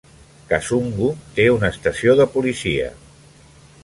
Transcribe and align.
Kasungu 0.51 1.09
té 1.35 1.45
una 1.57 1.71
estació 1.75 2.15
de 2.21 2.27
policia. 2.39 2.89